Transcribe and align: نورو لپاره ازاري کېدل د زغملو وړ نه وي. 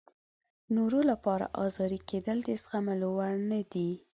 نورو 0.75 0.99
لپاره 1.11 1.45
ازاري 1.65 1.99
کېدل 2.09 2.37
د 2.43 2.49
زغملو 2.63 3.07
وړ 3.17 3.33
نه 3.49 3.59
وي. 3.73 3.89